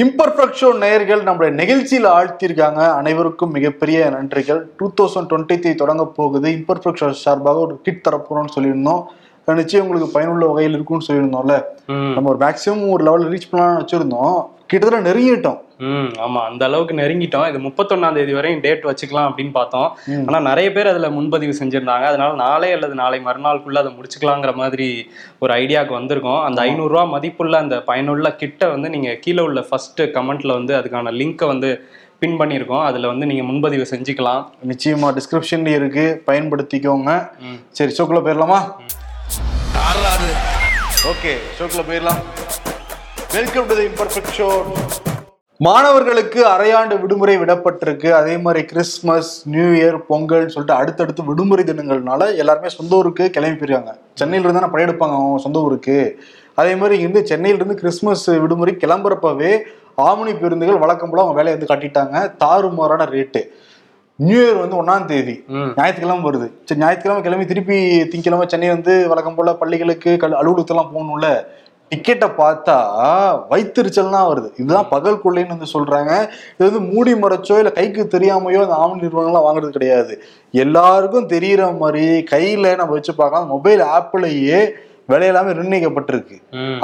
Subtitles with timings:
[0.00, 2.80] Imperfect show நேயர்கள் நம்மளுடைய நிகழ்ச்சியில் ஆழ்த்தியிருக்காங்க.
[2.98, 4.60] அனைவருக்கும் மிகப்பெரிய நன்றிகள்.
[4.76, 6.48] டூ தௌசண்ட் டுவெண்ட்டி த்ரீ தொடங்க போகுது.
[6.58, 9.02] இம்பர்ஃபெக்ட் ஷோ சார்பாக ஒரு கிட் தரப்போறோம்னு சொல்லியிருந்தோம்.
[9.60, 11.56] நிச்சயம் உங்களுக்கு பயனுள்ள வகையில் இருக்கும்னு சொல்லியிருந்தோம்ல.
[12.14, 14.38] நம்ம ஒரு மேக்ஸிமம் ஒரு லெவலில் ரீச் பண்ணலாம்னு வச்சிருந்தோம்.
[14.66, 15.58] கிட்டத்தட்ட நெருங்கிட்டோம்.
[15.78, 16.40] ம், ஆமா.
[16.40, 17.48] அந்த அளவுக்கு நெருங்கிட்டோம்.
[17.48, 19.98] இது முப்பத்தொன்னாம் தேதி வரையும் டேட் வச்சுக்கலாம் அப்படின்னு பார்த்தோம்.
[20.06, 20.22] ம்.
[20.26, 22.02] ஆனா நிறைய பேர் அதுல முன்பதிவு செஞ்சிருந்தாங்க.
[22.02, 26.44] அதனால நாளை அல்லது நாளை மறுநாளுக்குள்ள அதை முடிச்சுக்கலாங்கிற மாதிரி ஒரு ஐடியாவுக்கு வந்திருக்கோம்.
[26.44, 31.12] அந்த ஐநூறு ரூபா மதிப்புள்ள அந்த பயனுள்ள கிட்ட வந்து நீங்க கீழே உள்ள ஃபர்ஸ்ட் கமெண்ட்ல வந்து அதுக்கான
[31.14, 31.88] லிங்கை வந்து
[32.18, 32.84] பின் பண்ணியிருக்கோம்.
[32.84, 34.44] அதுல வந்து நீங்க முன்பதிவு செஞ்சுக்கலாம்.
[34.68, 35.16] நிச்சயமா.
[35.16, 36.22] டிஸ்கிரிப்ஷன்ல இருக்கு.
[36.26, 37.30] பயன்படுத்திக்கோங்க.
[37.70, 38.72] சரி ஷோக்குள்ள போயிடலாமா?
[41.04, 42.22] ஓகே ஷோக்குள்ள போயிடலாம்.
[43.32, 44.62] Welcome to the imperfect show
[45.66, 48.08] மாணவர்களுக்கு அரையாண்டு விடுமுறை விடப்பட்டிருக்கு.
[48.18, 53.92] அதே மாதிரி கிறிஸ்மஸ் நியூ இயர் பொங்கல் சொல்லிட்டு அடுத்தடுத்து விடுமுறை தினங்கள்னால எல்லாருமே சொந்த ஊருக்கு கிளம்பி போயிருக்காங்க.
[54.20, 55.96] சென்னையில இருந்து தானே படையெடுப்பாங்க அவங்க சொந்த ஊருக்கு.
[56.60, 59.52] அதே மாதிரி இருந்து சென்னையில இருந்து கிறிஸ்மஸ் விடுமுறை கிளம்புறப்பவே
[60.08, 62.16] ஆமணி பேருந்துகள் வழக்கம் போல அவங்க வேலையை வந்து காட்டிட்டாங்க.
[62.44, 63.42] தாறுமாறான ரேட்டு
[64.18, 65.36] நியூ இயர் வந்து ஒன்னாம் தேதி.
[65.78, 66.46] ஞாயிற்றுக்கிழமை வருது.
[66.68, 67.78] சரி ஞாயிற்றுக்கிழமை கிளம்பி திருப்பி
[68.12, 71.28] திங்கக்கிழமை சென்னை வந்து வழக்கம் போல பள்ளிகளுக்கு கல் அலுவலகத்தெல்லாம் போகணும்ல.
[71.90, 72.76] டிக்கெட்டை பார்த்தா
[73.50, 74.48] வயிற்றுச்சல்னா வருது.
[74.60, 76.12] இதுதான் பகல் கொள்ளைன்னு வந்து சொல்றாங்க.
[76.56, 80.14] இது வந்து மூடி மறைச்சோ இல்லை கைக்கு தெரியாமையோ அந்த ஆமணி நிறுவனங்கள்லாம் வாங்குறது கிடையாது.
[80.64, 83.48] எல்லாருக்கும் தெரியிற மாதிரி கையில நம்ம வச்சு பார்க்கலாம்.
[83.54, 84.60] மொபைல் ஆப்லயே
[85.12, 86.36] விலை எல்லாமே நிர்ணயிக்கப்பட்டிருக்கு.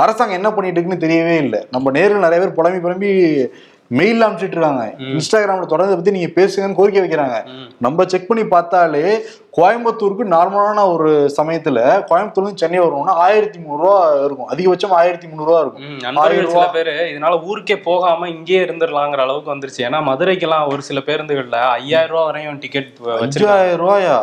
[0.02, 1.60] அரசாங்கம் என்ன பண்ணிட்டு இருக்குன்னு தெரியவே இல்லை.
[1.70, 3.10] நம்ம நேரில் நிறைய பேர் புலம்பி புலம்பி
[3.90, 7.38] மெயில் அனுப்பிச்சிட்டு இருக்காங்க இன்ஸ்டாகிராம்ல தொடர்ந்து பத்தி நீங்க பேசுங்கன்னு கோரிக்கை வைக்கிறாங்க.
[7.84, 9.02] நம்ம செக் பண்ணி பார்த்தாலே
[9.58, 11.78] கோயம்புத்தூருக்கு நார்மலான ஒரு சமயத்துல
[12.10, 14.48] கோயம்புத்தூர்ல இருந்து சென்னை வரணும்னா ஆயிரத்தி முந்நூறுவா இருக்கும்.
[14.52, 15.84] அதிகபட்சம் ஆயிரத்தி முந்நூறுவா இருக்கும்.
[16.22, 16.64] ஆயிரம் சில ரூபா.
[16.76, 19.84] பேரு இதனால ஊருக்கே போகாம இங்கேயே இருந்துடலாங்கிற அளவுக்கு வந்துருச்சு.
[19.88, 22.90] ஏன்னா மதுரைக்கெல்லாம் ஒரு சில பேருந்துகள்ல ஐயாயிரம் ரூபாய் வரையும் டிக்கெட்
[23.26, 24.18] அஞ்சாயிரம் ரூபாயா?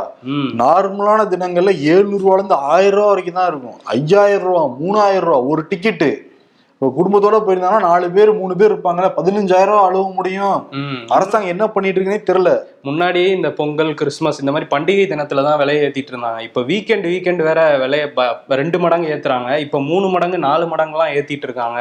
[0.63, 3.79] நார்மலான தினங்கள்ல ஏழுநூறு ரூபால இருந்து ஆயிரம் ரூபா வரைக்கும் தான் இருக்கும்.
[3.97, 6.11] ஐயாயிரம் ரூபா மூணாயிரம் ரூபா ஒரு டிக்கெட்டு
[6.81, 9.09] இப்போ குடும்பத்தோட போயிருந்தாங்கன்னா நாலு பேர் மூணு பேர் இருப்பாங்கல்ல.
[9.17, 10.55] பதினஞ்சாயிரம் ரூபா அழுவ முடியும்.
[11.15, 12.51] அரசாங்கம் என்ன பண்ணிட்டு இருக்குன்னே தெரியல.
[12.87, 16.39] முன்னாடி இந்த பொங்கல் கிறிஸ்மஸ் இந்த மாதிரி பண்டிகை தினத்துல தான் விலையை ஏத்திட்டு இருந்தாங்க.
[16.47, 18.05] இப்ப வீக்கெண்ட் வீக்கெண்ட் வேற விலைய
[18.61, 19.51] ரெண்டு மடங்கு ஏத்துறாங்க.
[19.65, 21.79] இப்ப மூணு மடங்கு நாலு மடங்குலாம் ஏத்திட்டு இருக்காங்க.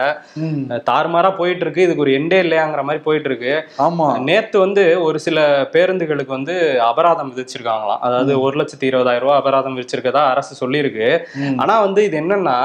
[0.91, 1.87] தாறுமாறா போயிட்டு இருக்கு.
[1.87, 3.55] இதுக்கு ஒரு எண்டே இல்லையாங்கிற மாதிரி போயிட்டு இருக்கு.
[3.87, 4.11] ஆமா.
[4.29, 5.39] நேத்து வந்து ஒரு சில
[5.77, 6.57] பேருந்துகளுக்கு வந்து
[6.91, 8.05] அபராதம் விதிச்சிருக்காங்களாம்.
[8.09, 11.11] அதாவது ஒரு லட்சத்தி இருபதாயிரம் ரூபாய் அபராதம் விதிச்சிருக்கதா அரசு சொல்லியிருக்கு.
[11.65, 12.59] ஆனா வந்து இது என்னன்னா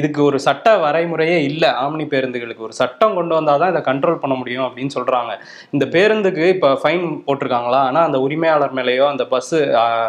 [0.00, 1.64] இதுக்கு ஒரு சட்ட வரைமுறையே இல்ல.
[1.80, 5.32] ஆம்னி பேருந்துகளுக்கு ஒரு சட்டம் கொண்டு வந்தாதான் இதை கண்ட்ரோல் பண்ண முடியும் அப்படின்னு சொல்றாங்க.
[5.70, 7.80] இந்த பேருந்துக்கு இப்ப ஃபைன் போட்டிருக்காங்களா?
[7.82, 9.52] ஆனா அந்த உரிமையாளர் மேலேயோ அந்த பஸ்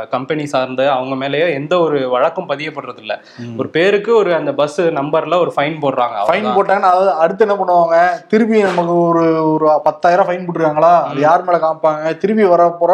[0.10, 3.56] கம்பெனி சார்ந்த அவங்க மேலேயோ எந்த ஒரு வழக்கும் பதியப்படுறது இல்ல ம்.
[3.60, 6.18] ஒரு பேருக்கு ஒரு அந்த பஸ் நம்பர்ல ஒரு ஃபைன் போடுறாங்க.
[6.28, 6.50] ஃபைன்.
[6.56, 7.98] போட்டாங்கன்னா அதாவது அடுத்து என்ன பண்ணுவாங்க?
[8.28, 10.94] திருப்பி நமக்கு ஒரு ஒரு பத்தாயிரம் ஃபைன் போட்டுருக்காங்களா?
[11.04, 12.18] அது யார் மேல காமிப்பாங்க?
[12.18, 12.92] திருப்பி வர போற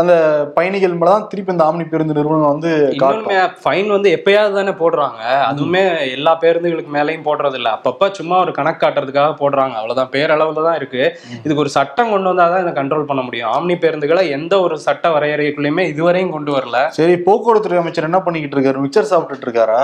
[0.00, 0.14] அந்த
[0.56, 2.70] பயணிகள் மேல தான் திருப்பி இந்த ஆம்னி பேருந்து நிறுவனம் வந்து
[3.62, 5.20] ஃபைன் வந்து எப்பயாவது தானே போடுறாங்க.
[5.48, 5.82] அதுவுமே
[6.16, 9.74] எல்லா பேருந்துகளுக்கு மேலேயும் போடுறது இல்ல அப்பப்ப சும்மா ஒரு கணக்கு காட்டுறதுக்காக போடுறாங்க.
[9.80, 10.10] அவ்வளவுதான்.
[10.16, 11.02] பேரளவுல தான் இருக்கு.
[11.44, 13.50] இதுக்கு ஒரு சட்டம் கொண்டு வந்தாதான் இதை கண்ட்ரோல் பண்ண முடியும்.
[13.54, 16.84] ஆம்னி பேருந்துகளை எந்த ஒரு சட்ட வரையறைக்குள்ளயுமே இதுவரையும் கொண்டு வரல.
[16.98, 18.84] சரி போக்குவரத்து அமைச்சர் என்ன பண்ணிக்கிட்டு இருக்காரு?
[18.84, 19.80] மிக்சர் சாப்பிட்டுட்டு இருக்காரா?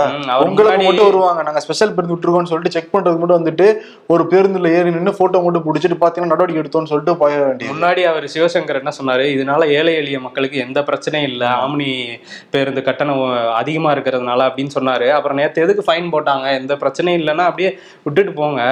[0.46, 1.42] உங்களுக்கு மட்டும் வருவாங்க.
[1.48, 3.68] நாங்க ஸ்பெஷல் பேருந்து விட்டுருக்கோம்னு சொல்லிட்டு செக் பண்றதுக்கு மட்டும் வந்துட்டு
[4.14, 7.74] ஒரு பேருந்துல ஏறி நின்று போட்டோ மட்டும் பிடிச்சிட்டு பாத்தீங்கன்னா நடவடிக்கை எடுத்தோம்னு சொல்லிட்டு போய வேண்டியது.
[7.74, 9.26] முன்னாடி அவர் சிவசங்கர் என்ன சொன்னாரு?
[9.36, 11.44] இதனால ஏழை எளிய மக்களுக்கு எந்த பிரச்சனையும் இல்ல.
[11.64, 11.90] ஆம்னி
[12.54, 13.22] பேருந்து கட்டணம்
[13.60, 15.08] அதிகமா இருக்கிறதுனால அப்படின்னு சொன்னாரு.
[15.16, 16.46] அப்புறம் நேத்து எதுக்கு ஃபைன் போட்டாங்க?
[16.60, 17.70] எந்த பிரச்சனையும் இல்லைன்னா அப்படியே
[18.06, 18.62] விட்டுட்டு போங்க.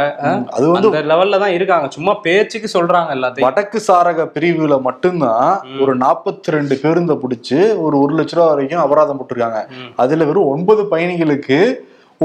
[0.56, 1.88] அது வந்து அந்த லெவல்ல தான் இருக்காங்க.
[1.96, 3.48] சும்மா பேச்சுக்கு சொல்றாங்க எல்லாத்தையும்.
[3.48, 5.48] வடக்கு சாரக பிரிவுல மட்டும்தான்
[5.84, 9.60] ஒரு நாற்பத்தி ரெண்டு பேருந்தை பிடிச்சு ஒரு ஒரு லட்ச ரூபா வரைக்கும் அபராதம் போட்டிருக்காங்க.
[10.04, 11.58] அதுல வெறும் ஒன்பது பயணிகளுக்கு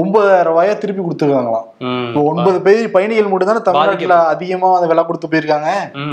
[0.00, 1.66] ஒன்பதாயிரம் ரூபாயா திருப்பி கொடுத்துருக்காங்களாம்.
[2.30, 5.70] ஒன்பது பேர் பயணிகள் மட்டும் தானே தமிழ்நாட்டுல அதிகமா அந்த விலை கொடுத்து போயிருக்காங்க?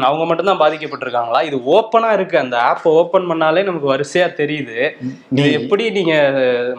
[0.07, 1.41] அவங்க மட்டும் தான் பாதிக்கப்பட்டிருக்காங்களா?
[1.49, 2.37] இது ஓப்பனா இருக்கு.
[2.43, 4.79] அந்த ஆப் ஓபன் பண்ணாலே நமக்கு வரிசையா தெரியுது.
[5.37, 6.15] இது எப்படி நீங்க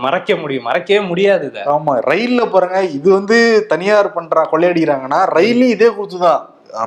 [0.07, 0.69] மறைக்க முடியும்?
[0.71, 3.39] மறைக்கவே முடியாது ஆமா ரயில்ல பாருங்க இது வந்து
[3.73, 6.43] தனியார் பண்றா கொள்ளையடிக்கிறாங்கன்னா ரயிலும் இதே கொடுத்துதான்.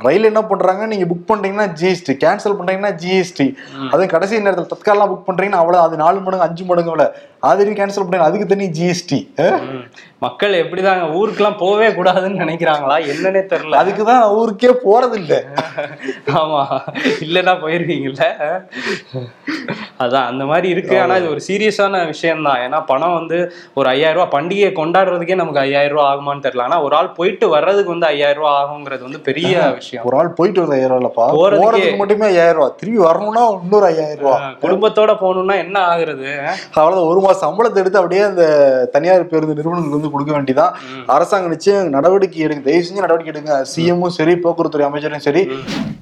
[0.06, 0.84] ரயில் என்ன பண்றாங்க?
[0.92, 3.48] நீங்க புக் பண்றீங்கன்னா ஜிஎஸ்டி கேன்சல் பண்றீங்கன்னா ஜிஎஸ்டி
[3.92, 7.08] அதுவும் கடைசி நேரத்தில் தற்காலாம் புக் பண்றீங்கன்னா அவ்வளவு அது நாலு மடங்கு அஞ்சு மடங்கு விலை
[7.50, 9.18] அது கேன்சல் பண்றீங்க அதுக்கு தனி ஜிஎஸ்டி.
[10.24, 12.96] மக்கள் எப்படிதாங்க ஊருக்குலாம் போவே கூடாதுன்னு நினைக்கிறாங்களா?
[13.12, 13.76] என்னன்னே தெரியல.
[13.82, 15.34] அதுக்கு தான் ஊருக்கே போறது இல்ல
[16.42, 16.64] ஆமா.
[17.26, 18.26] இல்லைன்னா போயிருவீங்கல்ல?
[20.04, 20.96] அதான் அந்த மாதிரி இருக்கு.
[21.04, 23.38] ஆனா இது ஒரு சீரியஸான விஷயம் தான் ஏன்னா பணம் வந்து
[23.80, 26.68] ஒரு ஐயாயிரம் ரூபாய் பண்டிகையை கொண்டாடுறதுக்கே நமக்கு ஐயாயிரம் ரூபாய் ஆகுமான்னு தெரியல.
[26.68, 30.06] ஆனா ஒரு ஆள் போயிட்டு வர்றதுக்கு வந்து ஐயாயிரம் ரூபாய் ஆகுங்கிறது வந்து பெரிய விஷயம்.
[30.06, 34.58] ஒரு ஆள் போயிட்டு வருது ஐயாயிரம் ரூபாய்லப்பா போறதுக்கே- மட்டுமே ஐயாயிரம் ரூபாய் திரும்பி வரணும்னா இன்னொரு ஐயாயிரம் ரூபாய்
[34.62, 36.30] குடும்பத்தோட போகணும்னா என்ன ஆகுறது?
[36.74, 38.44] அவ்வளவுதான் ஒரு மாசம் சம்பளத்தை எடுத்து அப்படியே அந்த
[38.92, 40.74] தனியார் பேருந்து நிறுவனங்களுக்கு வந்து கொடுக்க வேண்டியதான்
[41.06, 42.62] அரசாங்கம் நிச்சயம் நடவடிக்கை எடுங்க.
[42.62, 43.66] தயவு செஞ்சு நடவடிக்கை எடுங்க.
[43.76, 45.42] சிஎம்மும் சரி போக்குவரத்துறை அமைச்சரும் சரி.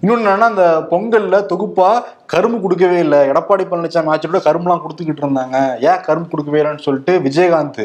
[0.02, 1.90] இன்னொன்னு என்னன்னா அந்த பொங்கல்ல தொகுப்பா
[2.26, 3.20] கரும்பு கொடுக்கவே இல்லை.
[3.30, 5.56] எடப்பாடி பழனிசாமி ஆட்சியோட கரும்புலாம் கொடுத்துக்கிட்டு இருந்தாங்க.
[5.82, 7.84] ஏன் கரும்பு கொடுக்கவே இல்லைன்னு சொல்லிட்டு விஜயகாந்த்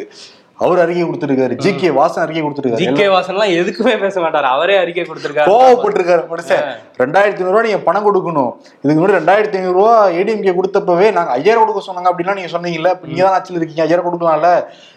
[0.65, 1.55] அவர் அறிக்கை கொடுத்திருக்காரு.
[1.65, 2.81] ஜி கே வாசன் அறிக்கை கொடுத்திருக்காரு.
[2.83, 4.49] ஜி கே வாசன்லாம் எதுக்குமே பேச மாட்டாரு.
[4.57, 5.49] அவரே அறிக்கை கொடுத்திருக்காரு.
[5.51, 6.65] கோவப்பட்டிருக்காரு மனுஷன்.
[7.03, 8.51] ரெண்டாயிரத்தி ஐநூறு ரூபா நீங்க பணம் கொடுக்கணும்.
[8.83, 12.93] இதுக்கு முன்னாடி ரெண்டாயிரத்தி ஐநூறு ரூபா ஏடிஎம்கே கொடுத்தப்பவே நாங்க ஐயாயிரம் கொடுக்க சொன்னாங்க அப்படின்னா நீங்க சொன்னீங்கல்ல.
[12.97, 13.85] இப்ப நீங்க தான் ஆட்சியில் இருக்கீங்க.
[13.87, 14.51] ஐயாயிரம் கொடுக்கலாம்ல.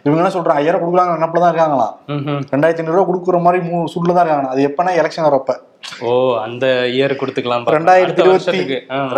[0.06, 0.60] இவங்க என்ன சொல்றாங்க?
[0.64, 1.94] ஐயாயிரம் கொடுக்கலாங்க நினப்பில் தான் இருக்காங்களாம்.
[2.56, 5.54] ரெண்டாயிரத்தி ஐநூறு ரூபா கொடுக்குற மாதிரி மூணு சூட்ல தான் இருக்காங்க அது எப்பனா எலெக்ஷன் வரப்ப.
[6.08, 6.12] ஓ
[6.46, 6.66] அந்த
[6.98, 7.66] இயர் கொடுத்துக்கலாம்.
[7.78, 8.62] ரெண்டாயிரத்தி இருபத்தி.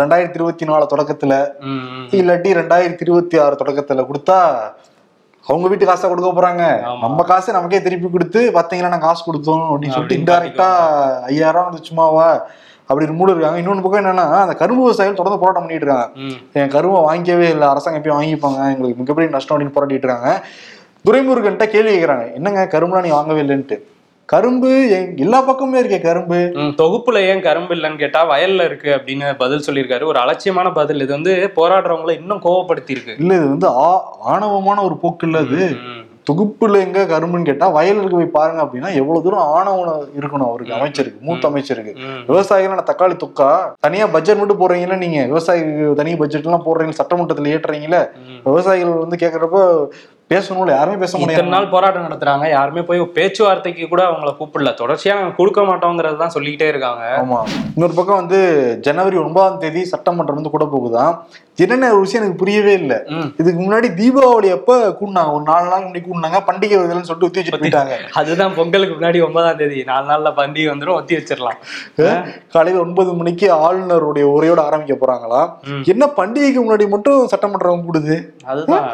[0.00, 1.34] ரெண்டாயிரத்தி இருபத்தி நாலு தொடக்கத்துல.
[2.18, 4.38] இல்லாட்டி ரெண்டாயிரத்தி இருபத்தி ஆறு தொடக்கத்துல கொடுத்தா
[5.50, 6.64] அவங்க வீட்டு காசை கொடுக்க போறாங்க.
[7.04, 10.70] நம்ம காசை நமக்கே திருப்பி கொடுத்து பாத்தீங்களா நான் காசு கொடுத்தோம் அப்படின்னு சொல்லிட்டு இன்டெரக்டா
[11.30, 12.26] ஐயாயிரம் அது சும்மாவா
[12.88, 13.60] அப்படி மூடு இருக்காங்க.
[13.62, 16.08] இன்னொன்று பக்கம் என்னன்னா அந்த கரும்பு விவசாயிகள் தொடர்ந்து போராட்டம் பண்ணிட்டு இருக்காங்க.
[16.58, 18.60] என் கரும்பை வாங்கிக்கவே இல்லை அரசாங்கம் எப்பயும் வாங்கிப்பாங்க.
[18.74, 20.30] எங்களுக்கு மிகப்பெரிய நஷ்டம் அப்படின்னு போராட்டிட்டு இருக்காங்க.
[21.06, 23.78] துரைமுருகன்ட்ட கேள்வி கேட்கறாங்க என்னங்க கரும்புலாம் நீ வாங்கவே இல்லைன்ட்டு?
[24.28, 24.70] கரும்பு
[25.16, 26.38] எல்லா பக்கமுமே இருக்கே கரும்பு.
[26.80, 30.04] தொகுப்புல ஏன் கரும்பு இல்லைன்னு கேட்டா வயல்ல இருக்கு அப்படின்னு பதில் சொல்லியிருக்காரு.
[30.04, 31.00] ஒரு அலட்சியமான பதில்.
[31.00, 33.68] இது வந்து போராடுறவங்கள இன்னும் கோவப்படுத்தி இருக்கு இல்ல இது வந்து
[34.32, 35.60] ஆணவமான ஒரு போக்கு இல்ல அது.
[35.84, 36.04] ம்.
[36.28, 39.86] தொகுப்புல எங்க கரும்புன்னு கேட்டா வயலுக்கு போய் பாருங்க அப்படின்னா எவ்வளவு தூரம் ஆணவம்
[40.18, 41.92] இருக்கணும் அவருக்கு அமைச்சருக்கு மூத்த அமைச்சருக்கு.
[42.26, 43.48] விவசாயிகள் தக்காளி தொக்கா?
[43.80, 45.20] தனியா பட்ஜெட் மட்டும் போடுறீங்களா நீங்க.
[45.26, 48.02] விவசாயிக்கு தனி பட்ஜெட் எல்லாம் போடுறீங்க சட்டமன்றத்துல ஏற்றுறீங்களா.
[48.44, 49.62] விவசாயிகள் வந்து கேக்குறப்ப
[50.30, 54.70] பேசணும்ல யாருமே பேச இத்தனை முடியாது நாள் போராட்டம் நடத்துறாங்க யாருமே போய் பேச்சுவார்த்தைக்கு கூட அவங்கள கூப்பிடல.
[54.80, 57.04] தொடர்ச்சியா நாங்க கொடுக்க மாட்டோங்கிறது தான் சொல்லிக்கிட்டே இருக்காங்க.
[57.20, 57.38] ஆமா.
[57.70, 58.40] இன்னொரு பக்கம் வந்து
[58.80, 61.12] ஜனவரி ஒன்பதாம் தேதி சட்டமன்றம் வந்து கூட போகுதான்
[61.58, 62.98] என்னென்ன ஒரு விஷயம் எனக்கு புரியவே இல்லை.
[63.40, 65.32] இதுக்கு முன்னாடி தீபாவளி அப்ப கூடினாங்க.
[65.32, 66.40] ஒரு நாலு நாள் முன்னாடி கூடினாங்க.
[66.48, 67.96] பண்டிகை வருதுன்னு சொல்லிட்டு ஒத்தி வச்சுட்டு போயிட்டாங்க.
[68.14, 69.80] அதுதான் பொங்கலுக்கு முன்னாடி ஒன்பதாம் தேதி.
[69.84, 71.58] நாலு நாள்ல பண்டிகை வந்துடும் ஒத்தி வச்சிடலாம்
[72.52, 75.82] காலையில ஒன்பது மணிக்கு ஆளுநருடைய உரையோட ஆரம்பிக்க போறாங்களாம் ம்.
[75.86, 78.16] என்ன பண்டிகைக்கு முன்னாடி மட்டும் சட்டமன்றம் கூடுது?
[78.46, 78.88] அதுதான்.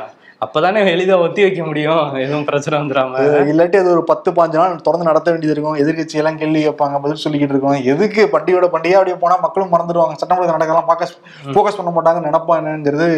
[0.45, 2.07] அப்பதானே எளிதா ஒத்தி வைக்க முடியும்.
[2.25, 5.79] எதுவும் பிரச்சனை வந்துடாம இல்லாட்டி அது ஒரு பத்து பாஞ்சு நாள் தொடர்ந்து நடத்த வேண்டியது இருக்கும்.
[5.83, 7.79] எதிர்கட்சி எல்லாம் கேள்வி கேட்பாங்க பதில் சொல்லிக்கிட்டு இருக்கோம்.
[7.93, 11.15] எதுக்கு பண்டிகையோட பண்டிகை அப்படியே போனா மக்களும் மறந்துடுவாங்க சட்டமன்றத்தில் நடக்கலாம் ஃபோக்கஸ்
[11.55, 12.23] ஃபோக்கஸ் பண்ண மாட்டாங்க.
[12.29, 13.09] நினைப்பா என்னங்கிறது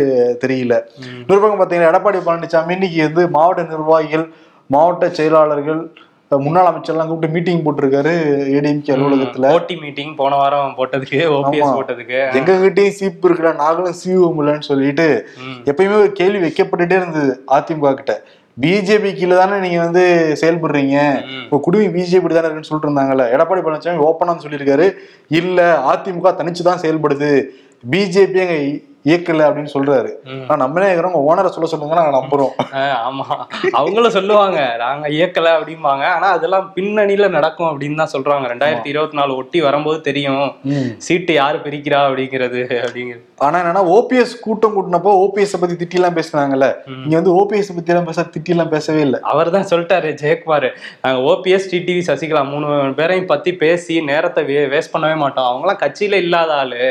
[0.44, 0.76] தெரியல.
[1.20, 4.26] இன்னொரு பக்கம் பாத்தீங்கன்னா எடப்பாடி பழனிசாமி இன்னைக்கு வந்து மாவட்ட நிர்வாகிகள்
[4.75, 5.82] மாவட்ட செயலாளர்கள்
[6.31, 8.12] முன்னாள் அமைச்சர்லாம் கூப்பிட்டு மீட்டிங் போட்டிருக்காரு
[8.55, 9.50] ஏடிஎம்கே அலுவலகத்துல.
[9.52, 11.76] ஓட்டி மீட்டிங் போன வாரம் போட்டதுக்கு ஓபிஎஸ்.
[11.76, 12.32] போட்டதுக்கு.
[12.34, 15.61] எங்க கிட்டயும் சீப்பு இருக்குடா நாங்களும் சீவுவோம் இல்லைன்னு சொல்லிட்டு ம்.
[15.64, 18.23] எப்பயுமே ஒரு கேள்வி வைக்கப்பட்டுட்டே இருந்தது அதிமுக கிட்ட.
[18.61, 20.02] பிஜேபி கீழே தானே நீங்க வந்து
[20.40, 21.25] செயல்படுறீங்க.
[21.44, 23.37] இப்போ குடுமி பிஜேபி தானே இருக்குன்னு சொல்லிட்டு இருந்தாங்கல்ல.
[23.37, 24.93] எடப்பாடி பழனிசாமி ஓப்பனா சொல்லியிருக்காரு.
[25.29, 27.43] இல்ல அதிமுக தனிச்சு தான் செயல்படுது.
[27.90, 30.11] பிஜேபி எங்க இயக்கல அப்படின்னு சொல்றாரு.
[30.47, 32.55] ஆனா நம்மளே இருக்கிறவங்க ஓனரை சொல்ல சொல்லுங்க நாங்க நம்புறோம்.
[33.08, 33.26] ஆமா.
[33.79, 36.05] அவங்களும் சொல்லுவாங்க நாங்க இயக்கல அப்படிம்பாங்க.
[36.17, 38.47] ஆனா அதெல்லாம் பின்னணியில நடக்கும் அப்படின்னு தான் சொல்றாங்க.
[38.53, 40.47] ரெண்டாயிரத்தி இருபத்தி நாலு ஒட்டி வரும்போது தெரியும்.
[41.06, 43.23] சீட்டு யாரு பிரிக்கிறா அப்படிங்கிறது அப்படிங்கிறது.
[43.47, 46.69] ஆனா என்னன்னா ஓபிஎஸ் கூட்டம் கூட்டினப்போ ஓபிஎஸ் பத்தி திட்டி எல்லாம் பேசுனாங்கல்ல
[47.05, 49.19] இங்க வந்து ஓபிஎஸ் பத்தி எல்லாம் பேச திட்டி எல்லாம் பேசவே இல்லை.
[49.32, 50.69] அவர் தான் சொல்லிட்டாரு ஜெயக்குமார்.
[51.05, 54.44] நாங்க ஓபிஎஸ் டிடிவி சசிகலா மூணு பேரையும் பத்தி பேசி நேரத்தை
[54.75, 55.49] வேஸ்ட் பண்ணவே மாட்டோம்.
[55.50, 56.82] அவங்களாம் கட்சியில இல்லாத ஆளு.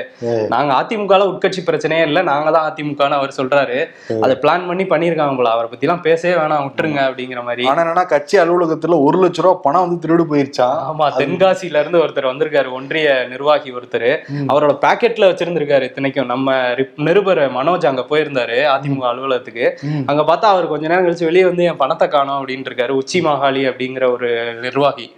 [0.53, 3.79] நாங்க அதிமுக உட்கட்சி பிரச்சனையே இல்ல நாங்க தான் அதிமுகன்னு அவர் சொல்றாரு.
[4.21, 5.49] அதை பிளான் பண்ணி பண்ணிருக்காங்க போல.
[5.49, 7.67] அவரை பத்தி எல்லாம் பேசவே வேணாம் விட்டுருங்க அப்படிங்கிற மாதிரி.
[7.67, 12.29] ஆனா என்னன்னா கட்சி அலுவலகத்துல ஒரு லட்ச ரூபா பணம் வந்து திருடு போயிருச்சான் ஆமா தென்காசில இருந்து ஒருத்தர்
[12.31, 14.17] வந்திருக்காரு ஒன்றிய நிர்வாகி ஒருத்தர்.
[14.47, 16.25] அவரோட பாக்கெட்ல வச்சிருந்திருக்காரு இத்தனைக்கும்.
[16.25, 19.77] நம்ம ரிப்- நிருபர் மனோஜ் அங்க போயிருந்தாரு அதிமுக அலுவலகத்துக்கு.
[20.05, 23.63] அங்க பார்த்தா அவர் கொஞ்ச நேரம் கழிச்சு வெளியே வந்து என் பணத்தை காணோம் அப்படின்னு இருக்காரு உச்சி மாகாளி
[23.69, 25.13] அப்படிங்கிற ஒரு நிர்வாகி.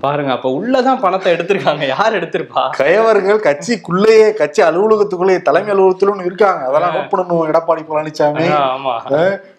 [0.00, 1.86] பாருங்க அப்ப உள்ளதான் பணத்தை எடுத்திருக்காங்க.
[1.86, 2.70] யார் எடுத்திருப்பா?
[2.70, 6.62] கயவர்கள் கட்சிக்குள்ளேயே கட்சி அலுவலகத்துக்குள்ளேயே தலைமை அலுவலகத்துல ஒண்ணு இருக்காங்க.
[6.68, 8.46] அதெல்லாம் நோட் பண்ணணும் எடப்பாடி பழனிசாமி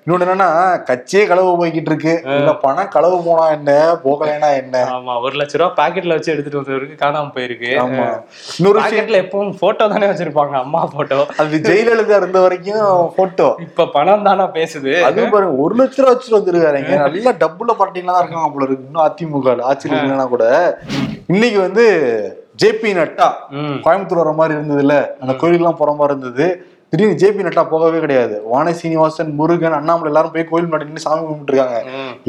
[0.03, 0.47] இன்னொன்னு என்னன்னா
[0.87, 2.13] கட்சியே களவு போய்கிட்டு இருக்கு.
[2.37, 3.71] இல்ல பணம் களவு போனா என்ன?
[4.05, 4.77] போகலைன்னா என்ன?
[4.93, 7.69] ஆமா ஒரு லட்ச ரூபா பாக்கெட்ல வச்சு எடுத்துட்டு வந்தவருக்கு காணாம போயிருக்கு.
[7.83, 8.05] ஆமா.
[8.57, 14.25] இன்னொரு பாக்கெட்ல எப்பவும் போட்டோ தானே வச்சிருப்பாங்க அம்மா போட்டோ அது ஜெயலலிதா இருந்த வரைக்கும் போட்டோ இப்ப பணம்
[14.29, 14.93] தானா பேசுது.
[15.09, 18.87] அது பாருங்க ஒரு லட்ச ரூபா வச்சுட்டு வந்துருக்காருங்க நல்லா டப்புல பார்ட்டிலாம் தான் இருக்காங்க போல இருக்கு.
[18.89, 19.57] இன்னும் அதிமுக.
[19.71, 20.45] ஆட்சியில் இல்லைன்னா கூட.
[21.33, 21.85] இன்னைக்கு வந்து
[22.61, 23.27] ஜேபி நட்டா
[23.85, 26.47] கோயம்புத்தூர் வர மாதிரி இருந்தது இல்ல அந்த கோயிலுக்குலாம் போற மாதிரி இருந்தது.
[26.91, 28.35] திடீர்னு ஜேபி நட்டா போகவே கிடையாது.
[28.51, 31.79] வானை சீனிவாசன் முருகன் அண்ணாமலை எல்லாரும் போய் கோயில் முன்னாடி சாமி கும்பிட்டு இருக்காங்க.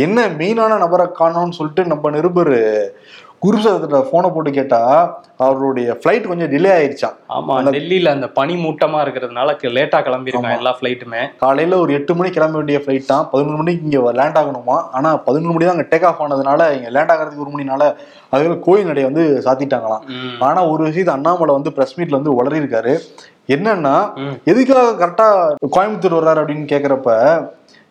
[0.04, 2.54] என்ன மெயினான நபரை காணோம்னு சொல்லிட்டு நம்ம நிருபர்
[3.42, 4.78] குருசாதத்துல போனை போட்டு கேட்டா
[5.44, 10.73] அவருடைய ஃபிளைட் கொஞ்சம் டிலே ஆயிடுச்சான் ஆமா டெல்லியில அந்த பனி மூட்டமா இருக்கிறதுனால லேட்டா கிளம்பி இருக்கான் எல்லா
[10.78, 13.25] ஃபிளைட்டுமே காலையில ஒரு எட்டு மணிக்கு கிளம்ப வேண்டிய ஃபிளைட் தான்.
[13.32, 14.76] பதினொரு மணிக்கு இங்க லேண்ட் ஆகணுமா?
[14.97, 17.82] ஆனா பதினொரு மணி தான் அங்க டேக் ஆஃப் ஆனதுனால இங்க லேண்ட் ஆகிறதுக்கு ஒரு மணினால
[18.32, 20.04] அதுல கோயில் நடைய வந்து சாத்திட்டாங்களாம்.
[20.49, 22.94] ஆனா ஒரு விஷயத்தை அண்ணாமலை வந்து பிரஸ் மீட்ல வந்து உளறி இருக்காரு
[23.54, 23.94] என்னன்னா.
[24.52, 25.28] எதுக்காக கரெக்டா
[25.76, 27.09] கோயம்புத்தூர் வர்றாரு அப்படின்னு கேக்குறப்ப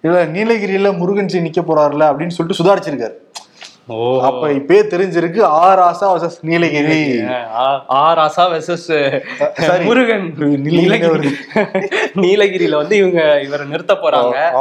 [0.03, 2.03] இல்ல நீலகிரியில முருகன் சி நிக்க போறாருல?
[2.11, 3.15] அப்படின்னு சொல்லிட்டு சுதாரிச்சிருக்காரு.
[4.21, 7.21] அப்ப இப்பயே தெரிஞ்சிருக்கு ஆர் ஆசா வர்சஸ் நீலகிரி.
[7.55, 9.21] ஆ- ஆ ராசா வெர்சஸ்.
[9.83, 10.33] முருகன்.
[10.59, 11.35] நீலகிரி.
[12.15, 14.51] நீலகிரியில வந்து இவங்க இவரை நிறுத்த போறாங்க.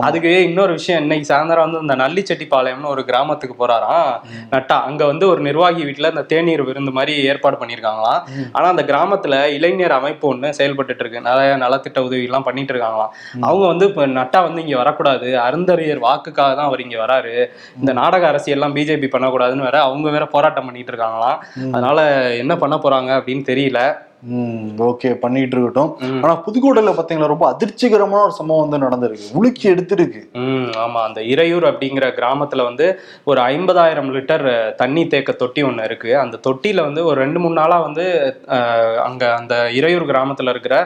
[0.00, 4.20] அதுக்கு இன்னொரு விஷயம் இன்னைக்கு சாயந்தரம் வந்து இந்த நல்லிச்செட்டிப்பாளையம்னு ஒரு கிராமத்துக்கு போறாராம்.
[4.50, 8.20] நட்டா அங்க வந்து ஒரு நிர்வாகி வீட்டுல இந்த தேநீர் விருந்து மாதிரி ஏற்பாடு பண்ணிருக்காங்களாம்
[8.52, 11.20] ஆனா அந்த கிராமத்துல இளைஞர் அமைப்பு ஒண்ணு செயல்பட்டுட்டு இருக்கு.
[11.20, 13.08] நிறைய நலத்திட்ட உதவி எல்லாம் பண்ணிட்டு இருக்காங்களாம்.
[13.40, 15.26] அவங்க வந்து இப்ப நட்டா வந்து இங்க வரக்கூடாது.
[15.26, 17.46] அருந்தறியர் வாக்குக்காக தான் அவர் இங்க வராரு.
[17.78, 21.38] இந்த நாடக அரசியல்லாம் பிஜேபி பண்ணக்கூடாதுன்னு வேற அவங்க வேற போராட்டம் பண்ணிட்டு இருக்காங்களாம்
[21.72, 22.00] அதனால
[22.36, 23.80] என்ன பண்ண போறாங்க அப்படின்னு தெரியல.
[24.86, 25.90] ஓகே பண்ணிட்டு இருக்கட்டும்.
[26.22, 29.26] ஆனா புதுக்கோட்டையில பாத்தீங்களா ரொம்ப அதிர்ச்சிகரமான ஒரு சம்பவம் வந்து நடந்திருக்கு.
[29.32, 30.22] உலுக்கி எடுத்திருக்கு.
[30.84, 31.00] ஆமா.
[31.08, 32.86] அந்த இறையூர் அப்படிங்கிற கிராமத்துல வந்து
[33.24, 36.18] ஒரு ஐம்பதாயிரம் லிட்டர் தண்ணி தேக்க தொட்டி ஒண்ணு இருக்கு.
[36.18, 38.06] அந்த தொட்டியில வந்து ஒரு ரெண்டு மூணு நாளா வந்து
[39.04, 40.76] அங்க அந்த இறையூர் கிராமத்துல இருக்கிற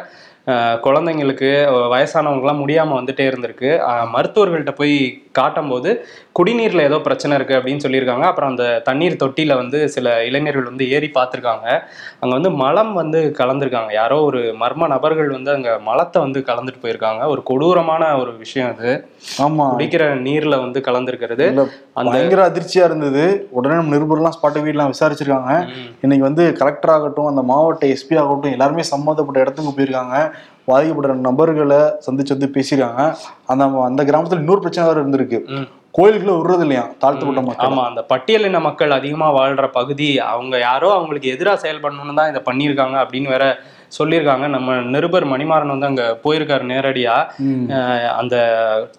[0.83, 3.71] குழந்தைங்களுக்கு அஹ், வயசானவங்கலாம் முடியாம வந்துட்டே இருந்திருக்கு.
[4.15, 4.95] மருத்துவர்கள்ட்ட போய்
[5.33, 5.91] காட்டும்போது
[6.33, 8.25] குடிநீர்ல ஏதோ பிரச்சனை இருக்கு அப்படின்னு சொல்லியிருக்காங்க.
[8.25, 11.67] அப்புறம் அந்த தண்ணீர் தொட்டியில வந்து சில இளைஞர்கள் வந்து ஏறி பார்த்திருக்காங்க.
[12.21, 13.93] அங்க வந்து மலம் வந்து கலந்துருக்காங்க.
[13.93, 17.23] யாரோ ஒரு மர்ம நபர்கள் வந்து அங்க மலத்தை வந்து கலந்துட்டு போயிருக்காங்க.
[17.27, 18.91] ஒரு கொடூரமான ஒரு விஷயம் அது.
[19.39, 19.67] ஆமா.
[19.73, 19.89] குடிக்கிற
[20.25, 21.47] நீர்ல வந்து கலந்துருக்கிறது.
[21.97, 23.25] அந்த பயங்கர அதிர்ச்சியா இருந்தது.
[23.53, 25.53] உடனே நம்ம நிருபர்லாம் ஸ்பாட்டு வீட்லாம் விசாரிச்சிருக்காங்க.
[26.03, 30.17] இன்னைக்கு வந்து கலெக்டர் ஆகட்டும் அந்த மாவட்ட எஸ்பி ஆகட்டும் எல்லாருமே சம்மந்தப்பட்ட இடத்துக்கு போயிருக்காங்க.
[30.65, 33.15] பாதிக்கப்பட்ட நபர்களை சந்திச்சு வந்து பேசியிருக்காங்க.
[33.47, 35.45] அந்த அந்த கிராமத்துல இன்னொரு பிரச்சனை வேற இருந்திருக்கு.
[35.45, 35.69] ம்.
[35.99, 36.89] கோயிலுக்குள்ள விடுறது இல்லையா?
[36.99, 37.69] தாழ்த்தப்பட்ட மக்கள்.
[37.71, 43.07] ஆமா அந்த பட்டியலின மக்கள் அதிகமா வாழ்ற பகுதி அவங்க யாரோ அவங்களுக்கு எதிரா செயல்படணும்னு தான் இதை பண்ணியிருக்காங்க
[43.07, 43.59] அப்படின்னு வேற
[43.99, 44.49] சொல்லியிருக்காங்க.
[44.49, 47.31] நம்ம நிருபர் மணிமாறன் வந்து அங்க போயிருக்காரு நேரடியா.
[47.37, 47.65] ம்.
[47.69, 48.37] அஹ் அந்த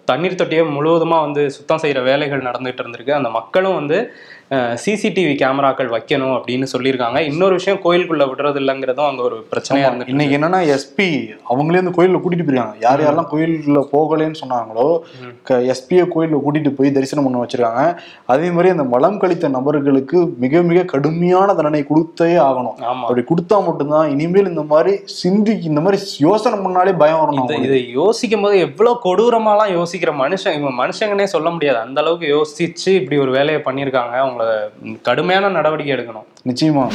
[0.04, 3.10] தண்ணீர் தொட்டியை முழுவதுமா வந்து சுத்தம் செய்யற வேலைகள் நடந்துட்டு இருந்திருக்கு.
[3.10, 4.12] அந்த மக்களும் வந்து
[4.82, 7.18] சிசிடிவி கேமராக்கள் வைக்கணும் அப்படின்னு சொல்லியிருக்காங்க.
[7.30, 11.06] இன்னொரு விஷயம் கோயிலுக்குள்ள விடுறது இல்லைங்கிறதும் அங்க ஒரு பிரச்சனையா ஆமா, இருந்துட்டு இன்னைக்கு என்னன்னா எஸ்பி
[11.52, 12.76] அவங்களே இந்த கோயில்ல கூட்டிட்டு போயிருக்காங்க.
[12.86, 14.86] யார் யாரெல்லாம் கோயிலுக்குள்ள போகலைன்னு சொன்னாங்களோ
[15.74, 17.84] எஸ்பியை கோயில்ல கூட்டிட்டு போய் தரிசனம் பண்ண வச்சிருக்காங்க.
[18.34, 22.76] அதே மாதிரி அந்த மலம் கழித்த நபர்களுக்கு மிக மிக கடுமையான தண்டனை கொடுத்தே ஆகணும்.
[23.06, 27.50] அப்படி கொடுத்தா மட்டும்தான் இனிமேல் இந்த மாதிரி சிந்தி இந்த மாதிரி யோசனை பண்ணாலே பயம் வரணும்.
[27.68, 31.80] இதை யோசிக்கும் போது எவ்வளவு கொடூரமாலாம் யோசிக்கிற மனுஷன் இவங்க மனுஷங்கனே சொல்ல முடியாது.
[31.86, 34.32] அந்த அளவுக்கு யோசிச்சு இப்படி ஒரு வேலையை பண்ணியிருக்காங்க.
[34.34, 36.26] அவங்கள கடுமையான நடவடிக்கை எடுக்கணும்.
[36.48, 36.90] நிச்சயமா.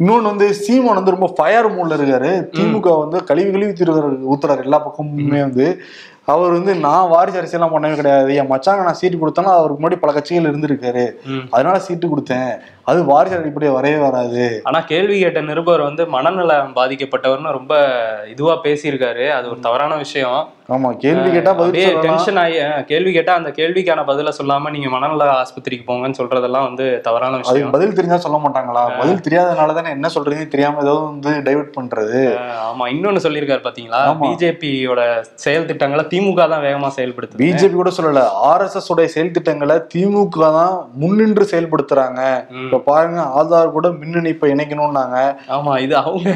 [0.00, 2.30] இன்னொன்னு வந்து சீமான் வந்து ரொம்ப ஃபயர் மூட்ல இருக்காரு.
[2.56, 5.80] திமுக வந்து கழிவு கழிவு ஊத்துறாரு ஊத்துறாரு எல்லா பக்கமுமே வந்து.
[6.24, 8.34] அவர் வந்து நான் வாரிசு அரசியல்லாம் பண்ணவே கிடையாது.
[8.34, 11.12] என் மச்சாங்க நான் சீட்டு கொடுத்தேன்னா அவருக்கு முன்னாடி பல கட்சிகள் இருந்திருக்காரு.
[11.50, 12.58] அதனால சீட்டு கொடுத்தேன்.
[12.86, 14.44] அது வாரிசு அடிப்படையே வரவே வராது.
[14.68, 17.74] ஆனா கேள்வி கேட்ட நிருபர் வந்து மனநலம் பாதிக்கப்பட்டவர்னு ரொம்ப
[18.32, 19.26] இதுவா பேசியிருக்காரு.
[19.34, 20.40] அது ஒரு தவறான விஷயம்.
[20.68, 25.24] ஆமா கேள்வி கேட்டா பதில் டென்ஷன் ஆகி அஹ், கேள்வி கேட்டா அந்த கேள்விக்கான பதில சொல்லாம நீங்க மனநல
[25.38, 27.72] ஆஸ்பத்திரிக்கு போங்கன்னு சொல்றதெல்லாம் வந்து தவறான விஷயம்.
[27.74, 28.84] பதில் தெரிஞ்சா சொல்ல மாட்டாங்களா?
[29.00, 32.20] பதில் தெரியாதனால தானே என்ன சொல்றீங்கன்னு தெரியாம ஏதோ வந்து டைவர்ட் பண்றது.
[32.64, 32.86] ஆமா.
[32.94, 34.00] இன்னொன்னு சொல்லியிருக்காரு பாத்தீங்களா.
[34.22, 35.00] பிஜேபியோட
[35.44, 37.42] செயல் திட்டங்களை திமுக தான் வேகமா செயல்படுத்துது.
[37.44, 38.22] பிஜேபி கூட சொல்லல.
[38.48, 40.20] ஆர்எஸ்எஸ் உடைய செயல் திட்டங்களை திமுக
[40.52, 42.20] தான் முன்னின்று செயல்படுத்துறாங்க.
[42.72, 45.16] இப்ப பாருங்க ஆதார் கூட மின் இணைப்பை இணைக்கணும்னாங்க.
[45.56, 46.30] ஆமா இது அவங்க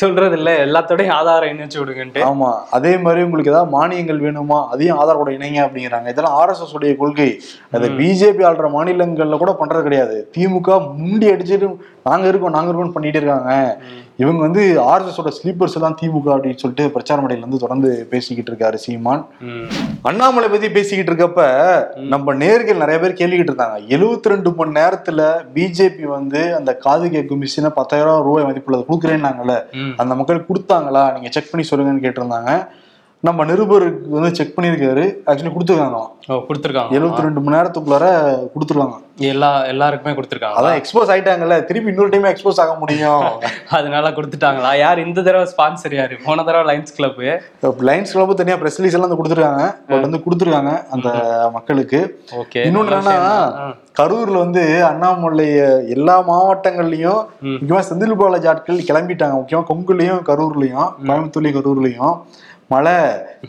[0.00, 2.22] சொல்றது இல்ல எல்லாத்தோடயும் ஆதாரம் இணைச்சு விடுங்கன்ட்டு.
[2.30, 4.58] ஆமா அதே மாதிரி உங்களுக்கு ஏதாவது மானியங்கள் வேணுமா?
[4.72, 6.08] அதையும் ஆதார் கூட இணைங்க அப்படிங்கிறாங்க.
[6.14, 7.28] இதெல்லாம் ஆர்எஸ்எஸ் உடைய கொள்கை.
[7.76, 10.16] அது பிஜேபி ஆள்ற மாநிலங்கள்ல கூட பண்றது கிடையாது.
[10.36, 11.68] திமுக முண்டி அடிச்சுட்டு
[12.10, 13.52] நாங்க இருக்கோம் நாங்க இருக்கோம் பண்ணிட்டு இருக்காங்க.
[14.18, 18.78] இவங்க வந்து ஆர்எஸ்எஸ் ஓட ஸ்லீப்பர்ஸ் எல்லாம் திமுக அப்படின்னு சொல்லிட்டு பிரச்சார மேடையில இருந்து தொடர்ந்து பேசிக்கிட்டு இருக்காரு
[18.84, 19.22] சீமான்.
[20.02, 21.42] அண்ணாமலை பத்தி பேசிக்கிட்டு இருக்கப்ப
[22.12, 25.20] நம்ம நேர்கள் நிறைய பேர் கேள்விக்கிட்டு இருந்தாங்க 72 ரெண்டு மணி நேரத்துல
[25.56, 29.56] பிஜேபி வந்து அந்த காது கேட்கும் மிஷினை பத்தாயிரம் ரூபாய் மதிப்புள்ள கொடுக்குறேன்னாங்கல்ல.
[30.02, 32.50] அந்த மக்கள் கொடுத்தாங்களா நீங்க செக் பண்ணி சொல்லுங்கன்னு கேட்டிருந்தாங்க
[33.20, 35.04] நம்ம நிருபருக்கு வந்து செக் பண்ணியிருக்காரு.
[35.26, 36.08] ஆக்சுவலி கொடுத்துருக்காங்க.
[36.28, 36.90] ஓ கொடுத்துருக்காங்க.
[36.90, 38.04] 72 ரெண்டு மணி நேரத்துக்குள்ளார
[38.54, 38.94] கொடுத்துருவாங்க.
[39.16, 40.56] எல்லா எல்லாருக்குமே கொடுத்துருக்காங்க.
[40.56, 41.64] அதான் எக்ஸ்போஸ் ஆயிட்டாங்கல்ல.
[41.64, 43.24] திருப்பி இன்னொரு டைம் எக்ஸ்போஸ் ஆக முடியும்.
[43.68, 44.78] அதனால கொடுத்துட்டாங்களா?
[44.78, 46.16] யார் இந்த தடவை ஸ்பான்சர் யாரு?
[46.24, 47.18] போன தடவை லைன்ஸ் கிளப்
[47.80, 49.74] லைன்ஸ் கிளப் தனியா பிரஸ் ரிலீஸ் எல்லாம் வந்து கொடுத்துருக்காங்க.
[49.86, 51.08] பட் வந்து கொடுத்துருக்காங்க அந்த
[51.52, 52.22] மக்களுக்கு.
[52.36, 52.58] ஓகே.
[52.58, 55.56] இன்னொன்னு என்னன்னா கரூர்ல வந்து அண்ணாமலை
[55.88, 57.26] எல்லா மாவட்டங்கள்லயும்.
[57.42, 59.42] முக்கியமா செந்தில் பாலாஜி ஆட்கள் கிளம்பிட்டாங்க.
[59.42, 62.16] முக்கியமா கொங்குலயும் கரூர்லயும் கோயம்புத்தூர்லயும் கரூர்லயும்.
[62.70, 62.94] மழை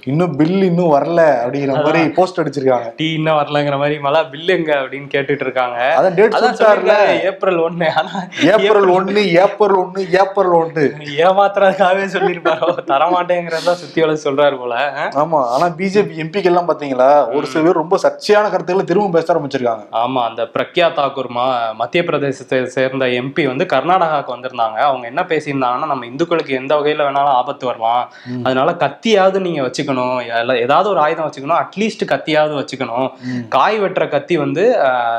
[0.10, 2.90] இன்னும் பில் இன்னும் வரல அப்படிங்கிற மாதிரி போஸ்ட் அடிச்சிருக்காங்க.
[2.98, 5.78] டீ இன்னும் வரலங்கிற மாதிரி மழை பில் எங்க அப்படின்னு கேட்டுட்டு இருக்காங்க.
[6.00, 6.96] அதான் டேட் சொல்லிட்டாருல.
[7.30, 8.20] ஏப்ரல் ஒண்ணு ஆனா
[8.52, 10.84] ஏப்ரல் ஒண்ணு ஏப்ரல் ஒண்ணு ஏப்ரல் ஒண்ணு
[11.28, 14.76] ஏமாத்துறதுக்காகவே சொல்லிருப்பாரோ தரமாட்டேங்கிறதா சுத்தி வளர்த்து சொல்றாரு போல?
[15.24, 19.84] ஆமா ஆனா பிஜேபி எம்பிக்கு எல்லாம் பாத்தீங்களா ஒரு சில பேர் ரொம்ப சர்ச்சையான கருத்துக்களை திரும்ப பேச ஆரம்பிச்சிருக்காங்க.
[20.04, 21.32] ஆமா அந்த பிரக்யா தாக்கூர்
[21.82, 24.80] மத்திய பிரதேசத்தை சேர்ந்த எம்பி வந்து கர்நாடகாவுக்கு வந்திருந்தாங்க.
[24.92, 28.06] அவங்க என்ன பேசியிருந்தாங்கன்னா நம்ம இந்துக்களுக்கு எந்த வகையில வேணாலும் ஆபத்து வரலாம்.
[28.48, 28.70] அதனால
[29.08, 30.16] கத்தியாவது நீங்க வச்சுக்கணும்.
[30.64, 31.60] ஏதாவது ஒரு ஆயுதம் வச்சுக்கணும்.
[31.64, 33.08] அட்லீஸ்ட் கத்தியாவது வச்சுக்கணும்.
[33.56, 34.64] காய் வெட்டுற கத்தி வந்து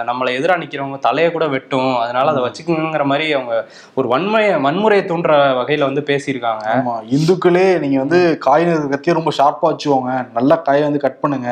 [0.08, 1.92] நம்மளை எதிரா நிக்கிறவங்க தலையை கூட வெட்டும்.
[2.04, 3.54] அதனால அதை வச்சுக்கணுங்கிற மாதிரி அவங்க
[3.98, 6.64] ஒரு வன்முறையை வன்முறையை தூண்டுற வகையில வந்து பேசியிருக்காங்க.
[6.76, 10.12] ஆமா இந்துக்களே நீங்க வந்து காய் கத்தியை ரொம்ப ஷார்ப்பா வச்சுக்கோங்க.
[10.38, 11.50] நல்லா காயை வந்து கட் பண்ணுங்க.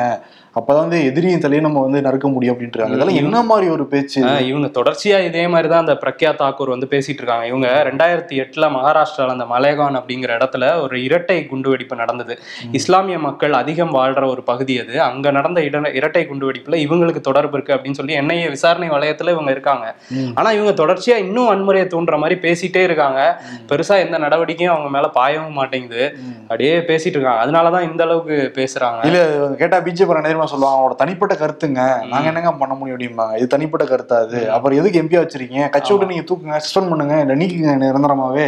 [0.59, 2.93] அப்பதான் வந்து எதிரியின் தலையை நம்ம வந்து நறுக்க முடியும் அப்படின்ட்டு இருக்காங்க.
[2.93, 4.25] இதெல்லாம் என்ன மாதிரி ஒரு பேச்சு?
[4.47, 7.47] இவங்க தொடர்ச்சியா இதே மாதிரி தான் அந்த பிரக்யா தாக்கூர் வந்து பேசிட்டு இருக்காங்க.
[7.47, 12.39] இவங்க ரெண்டாயிரத்தி எட்டுல மகாராஷ்டிரால அந்த மலேகான் அப்படிங்கிற இடத்துல ஒரு இரட்டை குண்டுவெடிப்பு நடந்தது.
[12.71, 15.01] இஸ்லாமிய மக்கள் அதிகம் வாழ்ற ஒரு பகுதி அது.
[15.01, 19.95] அங்க நடந்த இட- இரட்டை குண்டுவெடிப்புல இவங்களுக்கு தொடர்பு இருக்கு அப்படின்னு சொல்லி என்ஐஏ விசாரணை வளையத்துல இவங்க இருக்காங்க.
[20.35, 23.41] ஆனா இவங்க தொடர்ச்சியா இன்னும் வன்முறையை தூண்டுற மாதிரி பேசிட்டே இருக்காங்க.
[23.69, 26.17] பெருசா எந்த நடவடிக்கையும் அவங்க மேல பாயவும் மாட்டேங்குது.
[26.41, 27.45] அப்படியே பேசிட்டு இருக்காங்க.
[27.45, 29.05] அதனாலதான் இந்த அளவுக்கு பேசுறாங்க.
[29.05, 30.77] இல்ல கேட்டா பிஜேபி நேரமா சொல்லுவாங்க.
[30.77, 31.81] அவங்களோட தனிப்பட்ட கருத்துங்க.
[32.11, 35.63] நாங்க என்னங்க பண்ண முடியும் அப்படிம்பாங்க இது தனிப்பட்ட கருத்தா அது அப்புறம் எதுக்கு எம்பியா வச்சிருக்கீங்க?
[35.75, 38.45] கட்சி விட்டு நீங்க தூக்குங்க சஸ்பெண்ட் பண்ணுங்க இல்ல நீக்குங்க நிரந்தரமாவே.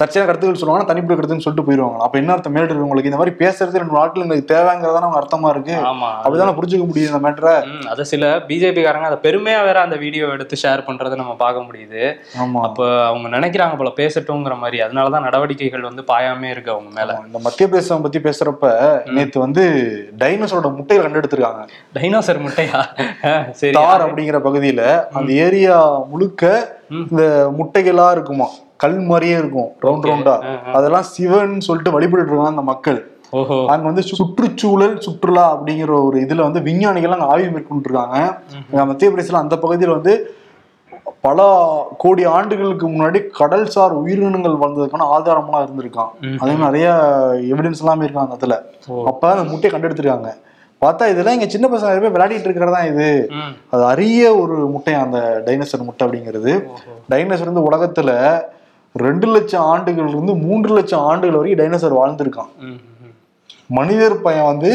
[0.00, 2.58] சர்ச்சையான கருத்துக்கள் சொல்லுவாங்க தனிப்பட்ட கருத்துன்னு சொல்லிட்டு போயிருவாங்க அப்ப என்ன அர்த்தம்?
[2.62, 5.76] இருக்கவங்களுக்கு இந்த மாதிரி பேசுறது ரெண்டு நாட்கள் எங்களுக்கு தேவைங்கிறதான அவங்க அர்த்தமா இருக்கு?
[5.90, 7.54] ஆமா அப்படிதானே புரிஞ்சுக்க முடியும் இந்த மேட்டரை
[7.92, 12.02] அது சில பிஜேபி காரங்க அதை பெருமையா வேற அந்த வீடியோ எடுத்து ஷேர் பண்றதை நம்ம பார்க்க முடியுது.
[12.42, 12.60] ஆமா.
[12.68, 14.78] அப்ப அவங்க நினைக்கிறாங்க போல பேசட்டுங்கிற மாதிரி.
[14.86, 17.10] அதனாலதான் நடவடிக்கைகள் வந்து பாயாமே இருக்கு அவங்க மேல.
[17.28, 18.66] இந்த மத்திய பிரதேசம் பத்தி பேசுறப்ப
[19.16, 19.62] நேத்து வந்து
[20.22, 21.62] டைனோசரோட முட்டைகள் கண்டெடுத்திருக்காங்க
[21.96, 22.80] டைனோசர் முட்டையா?
[23.60, 23.74] சரி.
[23.78, 24.82] தார் அப்படிங்கிற பகுதியில
[25.18, 25.78] அந்த ஏரியா
[26.12, 26.42] முழுக்க.
[27.00, 27.22] இந்த
[27.58, 28.48] முட்டைகளா இருக்குமா?
[28.84, 30.36] கல் மாதிரியே இருக்கும் ரவுண்ட் ரவுண்டா.
[30.78, 33.00] அதெல்லாம் சிவன் சொல்லிட்டு வழிபட்டு இருக்காங்க அந்த மக்கள்.
[33.72, 38.18] அங்க வந்து சுற்றுச்சூழல் சுற்றுலா அப்படிங்கிற ஒரு இதுல வந்து விஞ்ஞானிகள் அங்க ஆய்வு மேற்கொண்டு இருக்காங்க
[38.70, 40.14] அங்க மத்திய பிரதேசல அந்த பகுதியில வந்து
[41.26, 41.40] பல
[42.02, 46.12] கோடி ஆண்டுகளுக்கு முன்னாடி கடல்சார் உயிரினங்கள் வந்ததுக்கான ஆதாரம்லாம் இருந்திருக்கான்.
[46.42, 46.88] அதே நிறைய
[47.52, 48.56] எவிடன்ஸ் எல்லாமே இருக்கான் அந்த இடத்துல.
[49.10, 50.30] அப்ப அந்த முட்டையை கண்டெடுத்திருக்காங்க.
[50.82, 53.08] பார்த்தா இதெல்லாம் இங்க சின்ன பசங்க பேர் விளையாடிட்டு இருக்கிறதா இது.
[53.72, 56.52] அது அரிய ஒரு முட்டை அந்த டைனோசர் முட்டை அப்படிங்கிறது.
[57.12, 58.10] டைனோசர் வந்து உலகத்துல
[58.94, 62.50] ரெண்டு லட்சம் ஆண்டுகள் இருந்து மூன்று லட்சம் ஆண்டுகள் வரைக்கும் டைனோசர் வாழ்ந்திருக்கான்.
[63.76, 64.70] மனிதர் பையன் வந்து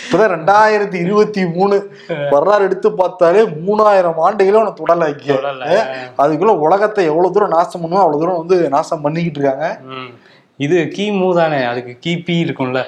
[0.00, 1.76] இப்பதான் ரெண்டாயிரத்தி இருபத்தி மூணு
[2.32, 5.64] வரலாறு எடுத்து பார்த்தாலே மூணாயிரம் ஆண்டுகளும் அவனை தொடல வைக்க தொடல.
[6.22, 9.68] அதுக்குள்ள உலகத்தை எவ்வளவு தூரம் நாசம் பண்ணுமோ அவ்வளவு தூரம் வந்து நாசம் பண்ணிக்கிட்டு இருக்காங்க.
[10.66, 12.82] இது கிமு தானே அதுக்கு கிபி இருக்கும்ல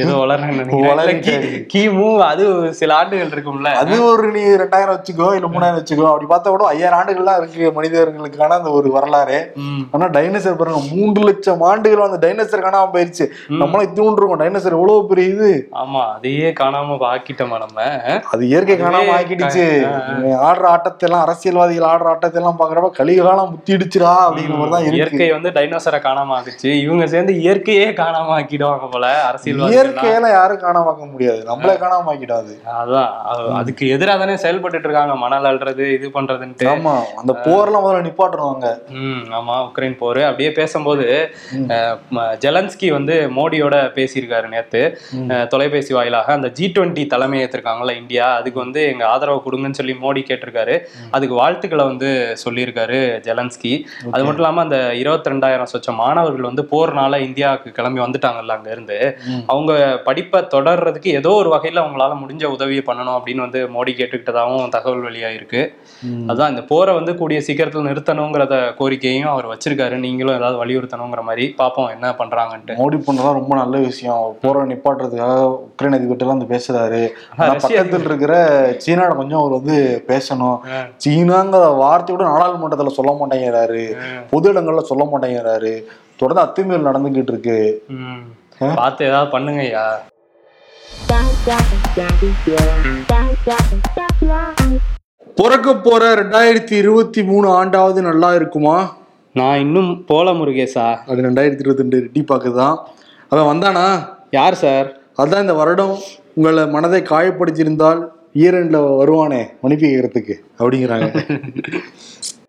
[0.00, 0.14] ஏதோ.
[0.42, 1.44] நினைக்கிறேன்.
[1.72, 2.44] கிமு அது
[2.80, 3.70] சில ஆண்டுகள் இருக்கும்ல.
[3.82, 8.56] அது ஒரு நீ ரெண்டாயிரம் வச்சுக்கோ இல்ல மூணாயிரம் வச்சுக்கோ அப்படி பார்த்தா கூட ஐயாயிரம் ஆண்டுகள்லாம் இருக்கு மனிதர்களுக்கான
[8.60, 9.38] அந்த ஒரு வரலாறு.
[9.94, 13.26] ஆனா டைனோசர் பாருங்க மூன்று லட்சம் ஆண்டுகள் அந்த டைனோசர் காணாம போயிருச்சு.
[13.62, 14.42] நம்மளாம் இத்தினூண்டு இருக்கோம்.
[14.44, 15.50] டைனோசர் எவ்வளவு பெரிய இது?
[15.82, 17.86] ஆமா அதையே காணாம ஆக்கிட்டோமா நம்ம
[18.32, 19.66] அது இயற்கை காணாம ஆக்கிடுச்சு.
[20.48, 25.50] ஆடுற ஆட்டத்தை எல்லாம் அரசியல்வாதிகள் ஆடுற ஆட்டத்தை எல்லாம் பாக்குறப்ப கலிகாலம் முத்திடுச்சுடா அப்படிங்கிற மாதிரி தான் இயற்கை வந்து
[25.58, 26.70] டைனோசரை காணாம ஆக்குச்சு.
[26.84, 29.06] இவங்க சேர்ந்து இயற்கையே காணாம ஆக்கிடுவாங்க போல
[29.62, 31.44] அரசியல்வாதி இயற்கையில யாரும் காணாம ஆக்க முடியாது.
[31.44, 33.08] நம்மளே காணாம ஆக்கிடாது அதான்.
[33.34, 35.16] அது- அதுக்கு எதிராக தானே செயல்பட்டுட்டு இருக்காங்க.
[35.16, 36.62] மணல் அள்ளுறது இது பண்றதுன்ட்டு.
[36.62, 37.02] ஆமா.
[37.16, 39.70] அந்த போர்லாம் முதல்ல நிப்பாட்டுறாங்க ம் ஆமா.
[39.70, 40.22] உக்ரைன் போர்.
[40.22, 41.34] அப்படியே பேசும்போது
[42.16, 44.98] ஜெலன்ஸ்கி வந்து மோடியோட பேசியிருக்காரு நேத்து.
[45.48, 48.34] தொலைபேசி வாயிலாக அந்த ஜி டுவெண்ட்டி தலைமை ஏற்றிருக்காங்கல்ல இந்தியா.
[48.34, 50.80] அதுக்கு வந்து எங்க ஆதரவு கொடுங்கன்னு சொல்லி மோடி கேட்டிருக்காரு.
[51.10, 53.82] அதுக்கு வாழ்த்துக்களை வந்து சொல்லியிருக்காரு ஜெலன்ஸ்கி.
[54.10, 59.18] அது மட்டும் இல்லாம அந்த இருபத்தி ரெண்டாயிரம் சொச்சம் மாணவர்கள் வந்து போர்னால இந்தியாவுக்கு கிளம்பி வந்துட்டாங்கல்ல அங்க இருந்து.
[59.50, 59.72] அவங்க
[60.04, 65.62] படிப்பை தொடர்றதுக்கு ஏதோ ஒரு வகையில அவங்களால முடிஞ்ச உதவியை பண்ணணும் அப்படின்னு வந்து மோடி கேட்டுக்கிட்டதாகவும் தகவல் வெளியாயிருக்கு.
[66.30, 69.96] அதான் இந்த போரை வந்து கூடிய சீக்கிரத்தில் நிறுத்தணுங்கிறத கோரிக்கையும் அவர் வச்சிருக்காரு.
[70.04, 72.78] நீங்களும் ஏதாவது வலியுறுத்தணுங்கிற மாதிரி பார்ப்போம் என்ன பண்றாங்கன்ட்டு.
[72.82, 74.24] மோடி பண்ணதான் ரொம்ப நல்ல விஷயம்.
[74.42, 77.02] போரை நிப்பாட்டுறதுக்காக உக்ரைன் அதிபர்கிட்ட எல்லாம் வந்து பேசுறாரு.
[77.38, 78.34] பக்கத்தில் இருக்கிற
[78.86, 79.78] சீனாட கொஞ்சம் அவர் வந்து
[80.12, 80.58] பேசணும்.
[81.04, 83.84] சீனாங்கிற வார்த்தை கூட நாடாளுமன்றத்துல சொல்ல மாட்டேங்கிறாரு.
[84.34, 85.72] பொது இடங்கள்ல சொல்ல மாட்டேங்கிறாரு.
[86.22, 87.58] தொடர்ந்து அத்துமீறல் நடந்துகிட்டு இருக்கு.
[88.60, 90.00] பார்த்து ஏதாவது பண்ணுங்க ஐயா
[95.36, 98.96] பிறக்க போற ரெண்டாயிரத்தி இருபத்தி மூணு ஆண்டாவது நல்லா இருக்குமா?
[99.32, 100.98] நான் இன்னும் போல முருகேசா.
[101.06, 102.76] அது ரெண்டாயிரத்தி இருபத்தி ரெண்டு ரெட்டி பாக்குதான்
[103.28, 104.08] அவன் வந்தானா?
[104.30, 104.96] யார் சார்?
[105.16, 105.98] அதான் இந்த வருடம்
[106.34, 108.00] உங்களை மனதை காயப்படுத்தியிருந்தால்
[108.34, 110.36] ஈரண்ட்ல வருவானே மன்னிப்பு கேட்கறதுக்கு.
[110.58, 111.08] அப்படிங்கிறாங்க.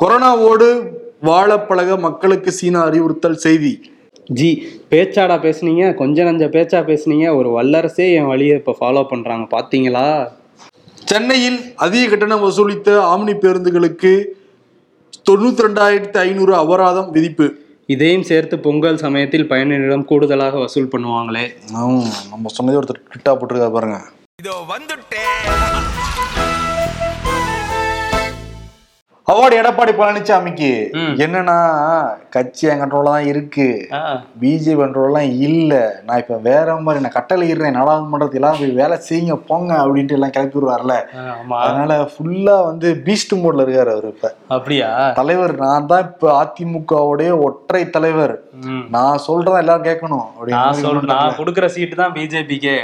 [0.00, 0.68] கொரோனாவோடு
[1.28, 3.72] வாழ பழக மக்களுக்கு சீனா அறிவுறுத்தல் செய்தி.
[4.38, 4.48] ஜி
[4.92, 10.06] பேச்சாடா பேசுனீங்க கொஞ்ச நஞ்ச பேச்சா பேசுனீங்க ஒரு வல்லரசே என் வழியை இப்போ ஃபாலோ பண்றாங்க பாத்தீங்களா?
[11.10, 14.12] சென்னையில் அதிக கட்டணம் வசூலித்த ஆம்னி பேருந்துகளுக்கு
[15.28, 17.46] தொண்ணூத்தி ரெண்டாயிரத்தி ஐநூறு அபராதம் விதிப்பு.
[17.94, 21.44] இதையும் சேர்த்து பொங்கல் சமயத்தில் பயணிகளிடம் கூடுதலாக வசூல் பண்ணுவாங்களே.
[22.32, 24.00] நம்ம சொன்னதே ஒருத்தர் ட்விட்டா போட்டிருக்காரு பாருங்க.
[24.42, 26.43] இதோ வந்துட்டேன்.
[29.26, 30.70] அவார்டு எடப்பாடி பழனிசாமிக்கு.
[31.24, 31.54] என்னன்னா
[32.28, 33.66] கட்சி என் கண்ட்ரோல தான் இருக்கு.
[34.40, 35.72] பிஜேபி கண்ட்ரோல்லாம் இல்ல.
[36.04, 40.30] நான் இப்ப வேற மாதிரி நான் கட்டளை இடுறேன் நாடாளுமன்றத்தில் எல்லாம் போய் வேலை செய்யுங்க போங்க அப்படின்ட்டு எல்லாம்
[40.30, 40.96] கிளப்பி விடுவார்ல.
[41.62, 44.30] அதனால ஃபுல்லா வந்து பீஸ்ட் மோட்ல இருக்காரு அவர் இப்ப.
[44.48, 44.90] அப்படியா?
[45.12, 48.36] தலைவர் நான் தான் இப்ப அதிமுகவுடைய ஒற்றை தலைவர்.
[48.94, 52.74] நான் சொல்றதா எல்லாரும் கேட்கணும் நான் அப்படின்னு நான் கொடுக்குற சீட்டு தான் பிஜேபிக்கே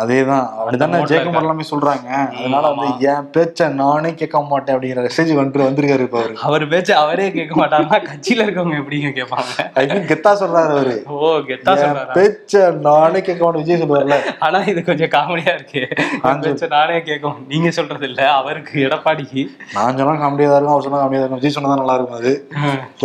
[0.00, 0.46] அதேதான்.
[0.60, 2.08] அப்படிதானே ஜெயக்குமார் எல்லாமே சொல்றாங்க.
[2.38, 6.34] அதனால வந்து என் பேச்ச நானே கேட்க மாட்டேன் அப்படிங்கிற மெசேஜ் வந்துட்டு வந்திருக்காரு இப்ப அவரு.
[6.48, 9.66] அவர் பேச்சு அவரே கேட்க மாட்டாருன்னா கட்சியில இருக்கவங்க எப்படிங்க கேட்பாங்க?
[9.80, 10.96] ஐ மீன் கெத்தா சொல்றாரு அவரு.
[11.16, 12.14] ஓ கெத்தா சொல்றாரா?
[12.18, 12.54] பேச்ச
[12.88, 13.64] நானே கேட்க மாட்டேன்.
[13.64, 14.18] விஜய் சொல்லுவார்ல.
[14.48, 15.82] ஆனா இது கொஞ்சம் காமெடியா இருக்கு.
[16.30, 18.20] என் பேச்ச நானே கேட்கும் நீங்க சொல்றது இல்ல.
[18.40, 19.44] அவருக்கு எடப்பாடிக்கு
[19.76, 20.74] நான் சொன்னா காமெடியா தான் இருக்கும்.
[20.76, 21.42] அவர் சொன்னா காமெடியா இருக்கும்.
[21.42, 22.34] விஜய் சொன்னா நல்லா இருக்கும் அது.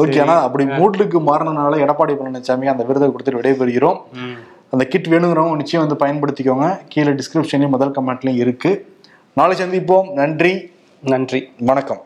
[0.03, 3.97] ஓகே ஆனா அப்படி மூட்லுக்கு மாறினனால எடப்பாடி பழனிசாமி அந்த விருதை கொடுத்துட்டு விடைபெறுகிறோம்.
[4.71, 6.79] அந்த கிட் வேணுங்கிறவங்க நிச்சயம் வந்து பயன்படுத்திக்கோங்க.
[6.87, 8.97] கீழே டிஸ்கிரிப்ஷன்லயும் முதல் கமெண்ட்லயும் இருக்கு.
[9.33, 10.13] நாளை சந்திப்போம்.
[10.13, 10.71] நன்றி.
[11.01, 11.49] நன்றி.
[11.59, 12.01] வணக்கம்.